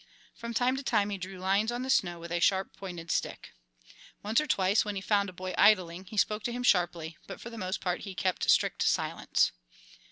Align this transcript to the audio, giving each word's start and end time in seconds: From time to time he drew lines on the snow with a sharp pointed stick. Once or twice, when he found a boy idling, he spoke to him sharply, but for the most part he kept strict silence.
From 0.33 0.51
time 0.55 0.75
to 0.77 0.81
time 0.83 1.11
he 1.11 1.19
drew 1.19 1.37
lines 1.37 1.71
on 1.71 1.83
the 1.83 1.89
snow 1.91 2.19
with 2.19 2.31
a 2.31 2.39
sharp 2.39 2.75
pointed 2.75 3.11
stick. 3.11 3.51
Once 4.23 4.41
or 4.41 4.47
twice, 4.47 4.83
when 4.83 4.95
he 4.95 4.99
found 5.01 5.29
a 5.29 5.31
boy 5.31 5.53
idling, 5.59 6.05
he 6.05 6.17
spoke 6.17 6.41
to 6.45 6.51
him 6.51 6.63
sharply, 6.63 7.17
but 7.27 7.39
for 7.39 7.51
the 7.51 7.55
most 7.59 7.81
part 7.81 8.01
he 8.01 8.15
kept 8.15 8.49
strict 8.49 8.81
silence. 8.81 9.51